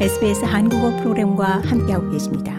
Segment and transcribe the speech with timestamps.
[0.00, 2.52] SBS 한국어 프로그램과 함께하고 계십니다.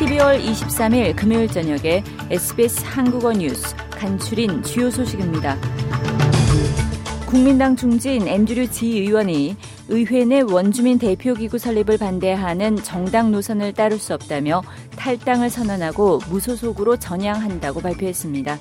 [0.00, 5.56] (12월 23일) 금요일 저녁에 SBS 한국어 뉴스 간추린 주요 소식입니다.
[7.26, 9.56] 국민당 중진 앤드류 지 의원이
[9.92, 14.62] 의회 내 원주민 대표기구 설립을 반대하는 정당 노선을 따를 수 없다며
[14.96, 18.58] 탈당을 선언하고 무소속으로 전향한다고 발표했습니다.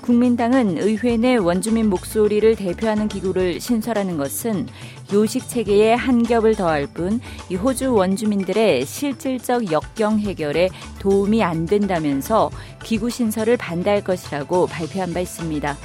[0.00, 4.66] 국민당은 의회 내 원주민 목소리를 대표하는 기구를 신설하는 것은
[5.12, 12.50] 요식 체계에 한 겹을 더할 뿐 이 호주 원주민들의 실질적 역경 해결에 도움이 안 된다면서
[12.82, 15.76] 기구 신설을 반대할 것이라고 발표한 바 있습니다.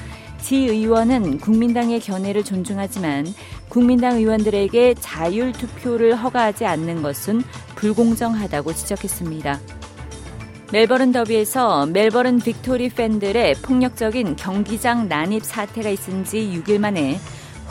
[0.47, 3.25] 지 의원은 국민당의 견해를 존중하지만
[3.67, 7.41] 국민당 의원들에게 자율 투표를 허가하지 않는 것은
[7.75, 9.59] 불공정하다고 지적했습니다.
[10.71, 17.19] 멜버른 더비에서 멜버른 빅토리 팬들의 폭력적인 경기장 난입 사태가 있은 지 6일 만에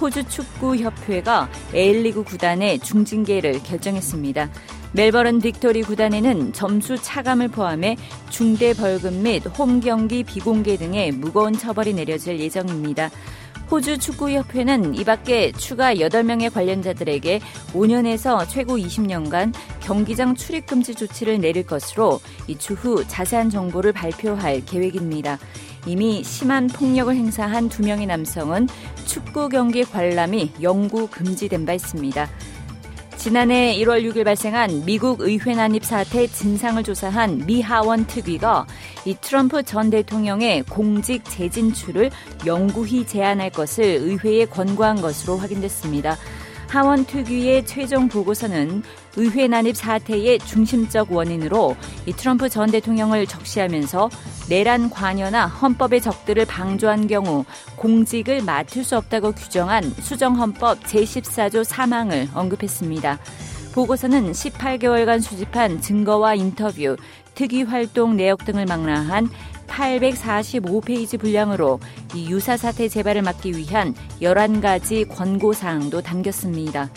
[0.01, 4.51] 호주 축구 협회가 A리그 구단의 중징계를 결정했습니다.
[4.93, 7.97] 멜버른 빅토리 구단에는 점수 차감을 포함해
[8.31, 13.11] 중대 벌금 및 홈 경기 비공개 등의 무거운 처벌이 내려질 예정입니다.
[13.71, 17.41] 호주 축구협회는 이 밖에 추가 8명의 관련자들에게
[17.73, 25.39] 5년에서 최고 20년간 경기장 출입 금지 조치를 내릴 것으로 이 추후 자세한 정보를 발표할 계획입니다.
[25.85, 28.69] 이미 심한 폭력을 행사한 두 명의 남성은
[29.05, 32.29] 축구 경기 관람이 영구 금지된 바 있습니다.
[33.27, 38.69] 지난해 1월 6일 발생한 미국 의회 난입 사태 진상을 조사한 미 하원 특위가
[39.05, 42.13] 이 트럼프 전 대통령의 공직 재진출을
[42.47, 46.17] 영구히 제한할 것을 의회에 권고한 것으로 확인됐습니다.
[46.69, 48.83] 하원 특위의 최종 보고서는
[49.17, 54.11] 의회 난입 사태의 중심적 원인으로 이 트럼프 전 대통령을 적시하면서
[54.49, 57.45] 내란 관여나 헌법의 적들을 방조한 경우
[57.77, 63.19] 공직을 맡을 수 없다고 규정한 수정헌법 제14조 사망을 언급했습니다.
[63.73, 66.97] 보고서는 18개월간 수집한 증거와 인터뷰,
[67.35, 69.29] 특위 활동 내역 등을 망라한
[69.67, 71.79] 845페이지 분량으로
[72.17, 76.89] 이 유사 사태 재발을 막기 위한 11가지 권고 사항도 담겼습니다.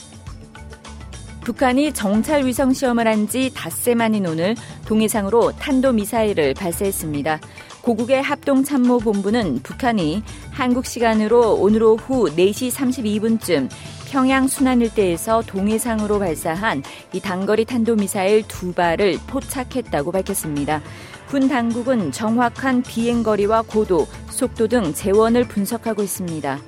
[1.42, 4.56] 북한이 정찰 위성 시험을 한 지 닷새 만인 오늘
[4.86, 7.40] 동해상으로 탄도 미사일을 발사했습니다.
[7.82, 13.70] 고국의 합동참모본부는 북한이 한국 시간으로 오늘 오후 4시 32분쯤
[14.10, 16.82] 평양 순안 일대에서 동해상으로 발사한
[17.14, 20.82] 이 단거리 탄도미사일 두 발을 포착했다고 밝혔습니다.
[21.28, 26.60] 군 당국은 정확한 비행거리와 고도, 속도 등 재원을 분석하고 있습니다.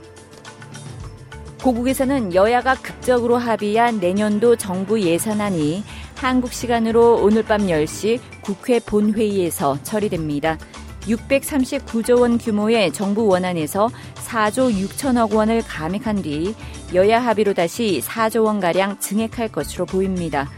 [1.61, 5.83] 고국에서는 여야가 극적으로 합의한 내년도 정부 예산안이
[6.15, 10.57] 한국 시간으로 오늘 밤 10시 국회 본회의에서 처리됩니다.
[11.01, 16.55] 639조 원 규모의 정부 원안에서 4조 6천억 원을 감액한 뒤
[16.93, 20.49] 여야 합의로 다시 4조 원가량 증액할 것으로 보입니다.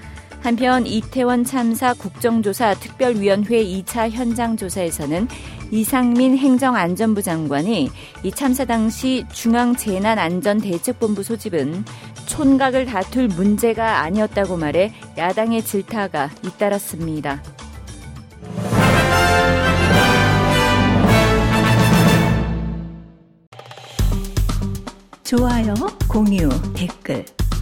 [0.43, 5.29] 한편 이태원 참사 국정조사 특별위원회 2차 현장 조사에서는
[5.71, 7.89] 이상민 행정안전부 장관이
[8.23, 11.85] 이 참사 당시 중앙재난안전대책본부 소집은
[12.25, 17.41] 촌각을 다툴 문제가 아니었다고 말해 야당의 질타가 잇따랐습니다.
[25.23, 25.73] 좋아요,
[26.09, 27.25] 공유, 댓글